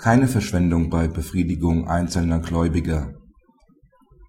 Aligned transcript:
Keine 0.00 0.28
Verschwendung 0.28 0.88
bei 0.88 1.08
Befriedigung 1.08 1.86
einzelner 1.86 2.38
Gläubiger 2.38 3.16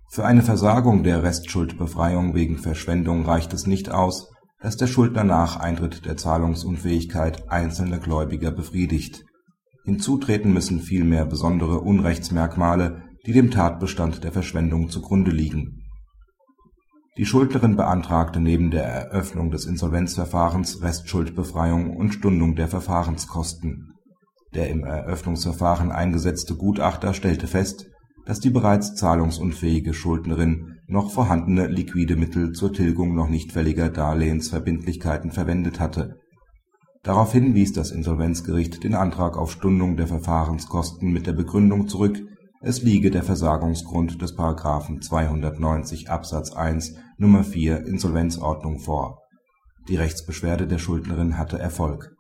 Für 0.10 0.26
eine 0.26 0.42
Versagung 0.42 1.04
der 1.04 1.24
Restschuldbefreiung 1.24 2.36
wegen 2.36 2.58
Verschwendung 2.58 3.24
reicht 3.24 3.54
es 3.54 3.68
nicht 3.68 3.90
aus, 3.90 4.34
dass 4.60 4.76
der 4.76 4.88
Schuldner 4.88 5.24
nach 5.24 5.62
Eintritt 5.62 6.06
der 6.06 6.18
Zahlungsunfähigkeit 6.18 7.50
einzelne 7.50 8.02
Gläubiger 8.02 8.52
befriedigt. 8.52 9.24
Hinzu 9.86 10.18
treten 10.18 10.52
müssen 10.52 10.82
vielmehr 10.82 11.24
besondere 11.24 11.80
Unrechtsmerkmale, 11.80 13.04
die 13.26 13.32
dem 13.32 13.50
Tatbestand 13.50 14.26
der 14.26 14.34
Verschwendung 14.34 14.90
zugrunde 14.90 15.32
liegen. 15.32 15.86
Die 17.18 17.26
Schuldnerin 17.26 17.78
beantragte 17.78 18.42
neben 18.42 18.72
der 18.72 18.84
Eröffnung 18.84 19.52
des 19.52 19.64
Insolvenzverfahrens 19.68 20.82
Restschuldbefreiung 20.82 21.96
und 21.96 22.14
Stundung 22.14 22.58
der 22.58 22.68
Verfahrenskosten 22.68 23.94
der 24.54 24.70
im 24.70 24.84
Eröffnungsverfahren 24.84 25.92
eingesetzte 25.92 26.56
Gutachter 26.56 27.14
stellte 27.14 27.48
fest, 27.48 27.88
dass 28.26 28.40
die 28.40 28.50
bereits 28.50 28.96
zahlungsunfähige 28.96 29.94
Schuldnerin 29.94 30.80
noch 30.88 31.12
vorhandene 31.12 31.68
liquide 31.68 32.16
Mittel 32.16 32.52
zur 32.52 32.74
Tilgung 32.74 33.16
noch 33.16 33.30
nicht 33.30 33.52
fälliger 33.52 33.90
Darlehensverbindlichkeiten 33.90 35.32
verwendet 35.32 35.80
hatte. 35.80 36.18
Daraufhin 37.04 37.56
wies 37.56 37.74
das 37.74 37.92
Insolvenzgericht 37.92 38.84
den 38.84 38.94
Antrag 38.94 39.38
auf 39.38 39.52
Stundung 39.52 39.98
der 39.98 40.08
Verfahrenskosten 40.08 41.12
mit 41.12 41.26
der 41.26 41.34
Begründung 41.34 41.88
zurück, 41.88 42.22
es 42.64 42.84
liege 42.84 43.10
der 43.10 43.24
Versagungsgrund 43.24 44.22
des§ 44.22 44.38
290 45.02 46.12
Absatz 46.12 46.52
1 46.52 46.96
Nr. 47.18 47.44
4 47.44 47.88
Insolvenzordnung 47.88 48.78
vor. 48.78 49.18
Die 49.88 49.96
Rechtsbeschwerde 49.96 50.68
der 50.68 50.78
Schuldnerin 50.78 51.40
hatte 51.40 51.58
Erfolg 51.58 52.16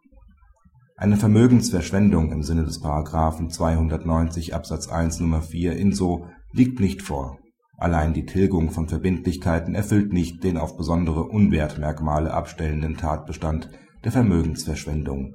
eine 1.02 1.18
Vermögensverschwendung 1.18 2.32
im 2.32 2.44
Sinne 2.44 2.64
des§ 2.64 2.84
290 3.50 4.54
Absatz 4.54 4.88
1 4.88 5.20
Nr. 5.22 5.42
4 5.42 5.76
InSO 5.76 6.28
liegt 6.54 6.80
nicht 6.80 7.02
vor. 7.02 7.40
Allein 7.80 8.14
die 8.14 8.28
Tilgung 8.28 8.70
von 8.70 8.88
Verbindlichkeiten 8.88 9.74
erfüllt 9.74 10.14
nicht 10.14 10.44
den 10.44 10.58
auf 10.58 10.78
besondere 10.78 11.24
Unwertmerkmale 11.24 12.32
abstellenden 12.32 12.98
Tatbestand 12.98 13.70
der 14.04 14.12
Vermögensverschwendung. 14.12 15.34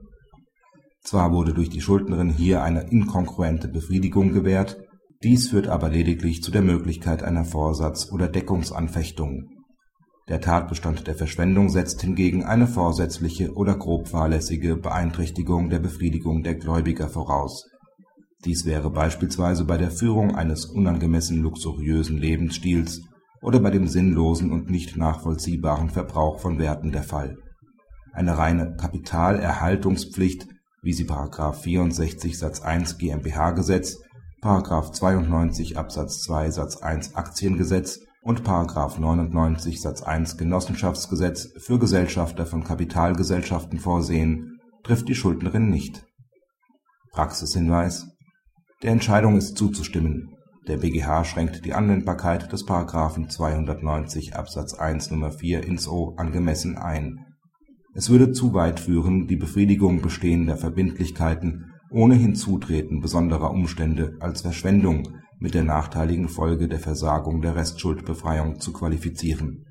Zwar 1.03 1.33
wurde 1.33 1.53
durch 1.53 1.69
die 1.69 1.81
Schuldnerin 1.81 2.31
hier 2.31 2.63
eine 2.63 2.83
inkongruente 2.83 3.67
Befriedigung 3.67 4.33
gewährt, 4.33 4.81
dies 5.25 5.49
führt 5.49 5.67
aber 5.67 5.89
lediglich 5.89 6.45
zu 6.45 6.53
der 6.53 6.63
Möglichkeit 6.63 7.25
einer 7.25 7.45
Vorsatz 7.45 8.13
oder 8.13 8.29
Deckungsanfechtung 8.29 9.49
der 10.29 10.41
Tatbestand 10.41 11.07
der 11.07 11.15
Verschwendung 11.15 11.69
setzt 11.69 12.01
hingegen 12.03 12.45
eine 12.45 12.67
vorsätzliche 12.67 13.55
oder 13.55 13.77
grob 13.77 14.09
fahrlässige 14.09 14.77
Beeinträchtigung 14.77 15.71
der 15.71 15.79
Befriedigung 15.79 16.43
der 16.43 16.57
Gläubiger 16.57 17.09
voraus. 17.09 17.69
Dies 18.45 18.65
wäre 18.65 18.91
beispielsweise 18.91 19.65
bei 19.65 19.77
der 19.77 19.91
Führung 19.91 20.35
eines 20.35 20.67
unangemessen 20.67 21.43
luxuriösen 21.43 22.19
Lebensstils 22.19 23.03
oder 23.41 23.61
bei 23.61 23.71
dem 23.71 23.87
sinnlosen 23.87 24.51
und 24.51 24.71
nicht 24.71 24.97
nachvollziehbaren 24.97 25.91
Verbrauch 25.91 26.41
von 26.41 26.59
Werten 26.59 26.91
der 26.91 27.03
Fall. 27.03 27.37
Eine 28.13 28.37
reine 28.37 28.77
Kapitalerhaltungspflicht, 28.77 30.49
wie 30.83 30.93
sie§ 30.93 31.05
64 31.53 32.39
Satz 32.39 32.61
1 32.63 32.99
GmbH-Gesetz,§ 32.99 33.99
92 34.93 35.79
Absatz 35.79 36.23
2 36.23 36.51
Satz 36.51 36.77
1 36.79 37.15
Aktiengesetz 37.15 38.06
und§ 38.27 38.43
99 39.01 39.81
Satz 39.81 40.03
1 40.03 40.37
Genossenschaftsgesetz 40.37 41.53
für 41.59 41.79
Gesellschafter 41.79 42.45
von 42.45 42.65
Kapitalgesellschaften 42.65 43.79
vorsehen, 43.79 44.59
trifft 44.83 45.09
die 45.09 45.15
Schuldnerin 45.15 45.71
nicht. 45.71 46.05
Praxishinweis 47.13 48.09
Der 48.83 48.91
Entscheidung 48.91 49.37
ist 49.37 49.57
zuzustimmen. 49.57 50.35
Der 50.67 50.79
BGH 50.79 51.23
schränkt 51.23 51.65
die 51.65 51.73
Anwendbarkeit 51.73 52.51
des§ 52.51 52.67
290 53.29 54.35
Absatz 54.35 54.75
1 54.75 55.13
Nr. 55.13 55.31
4 55.31 55.63
InsO 55.63 56.15
angemessen 56.17 56.77
ein. 56.77 57.21
Es 57.95 58.11
würde 58.11 58.33
zu 58.33 58.53
weit 58.55 58.81
führen, 58.81 59.29
die 59.29 59.37
Befriedigung 59.37 60.03
bestehender 60.03 60.57
Verbindlichkeiten 60.57 61.73
ohne 61.93 62.17
Hinzutreten 62.17 63.01
besonderer 63.01 63.53
Umstände 63.53 64.17
als 64.19 64.41
Verschwendung 64.41 65.21
mit 65.39 65.55
der 65.55 65.65
nachteiligen 65.65 66.29
Folge 66.29 66.69
der 66.69 66.81
Versagung 66.81 67.43
der 67.43 67.57
Restschuldbefreiung 67.57 68.61
zu 68.61 68.73
qualifizieren 68.73 69.65